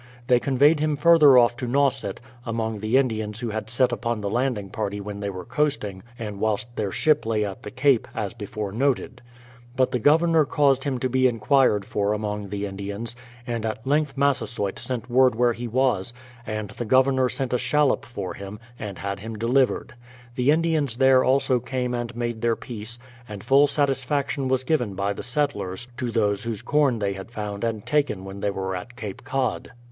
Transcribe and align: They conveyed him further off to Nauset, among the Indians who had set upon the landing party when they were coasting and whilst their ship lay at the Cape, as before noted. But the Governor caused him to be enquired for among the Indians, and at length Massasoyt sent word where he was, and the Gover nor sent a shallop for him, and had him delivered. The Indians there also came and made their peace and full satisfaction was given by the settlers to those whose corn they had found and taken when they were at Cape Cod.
They 0.25 0.39
conveyed 0.39 0.79
him 0.79 0.95
further 0.95 1.37
off 1.37 1.55
to 1.57 1.67
Nauset, 1.67 2.19
among 2.43 2.79
the 2.79 2.97
Indians 2.97 3.39
who 3.41 3.51
had 3.51 3.69
set 3.69 3.91
upon 3.91 4.19
the 4.21 4.31
landing 4.31 4.71
party 4.71 4.99
when 4.99 5.19
they 5.19 5.29
were 5.29 5.45
coasting 5.45 6.01
and 6.17 6.39
whilst 6.39 6.75
their 6.75 6.91
ship 6.91 7.23
lay 7.23 7.45
at 7.45 7.61
the 7.61 7.69
Cape, 7.69 8.07
as 8.15 8.33
before 8.33 8.71
noted. 8.71 9.21
But 9.75 9.91
the 9.91 9.99
Governor 9.99 10.43
caused 10.43 10.85
him 10.85 10.97
to 11.01 11.07
be 11.07 11.27
enquired 11.27 11.85
for 11.85 12.13
among 12.13 12.49
the 12.49 12.65
Indians, 12.65 13.15
and 13.45 13.63
at 13.63 13.85
length 13.85 14.17
Massasoyt 14.17 14.79
sent 14.79 15.07
word 15.07 15.35
where 15.35 15.53
he 15.53 15.67
was, 15.67 16.13
and 16.47 16.69
the 16.71 16.85
Gover 16.87 17.13
nor 17.13 17.29
sent 17.29 17.53
a 17.53 17.59
shallop 17.59 18.03
for 18.03 18.33
him, 18.33 18.59
and 18.79 18.97
had 18.97 19.19
him 19.19 19.37
delivered. 19.37 19.93
The 20.33 20.49
Indians 20.49 20.97
there 20.97 21.23
also 21.23 21.59
came 21.59 21.93
and 21.93 22.15
made 22.15 22.41
their 22.41 22.55
peace 22.55 22.97
and 23.29 23.43
full 23.43 23.67
satisfaction 23.67 24.47
was 24.47 24.63
given 24.63 24.95
by 24.95 25.13
the 25.13 25.21
settlers 25.21 25.87
to 25.97 26.09
those 26.09 26.41
whose 26.41 26.63
corn 26.63 26.97
they 26.97 27.13
had 27.13 27.29
found 27.29 27.63
and 27.63 27.85
taken 27.85 28.25
when 28.25 28.39
they 28.39 28.49
were 28.49 28.75
at 28.75 28.95
Cape 28.95 29.23
Cod. 29.23 29.69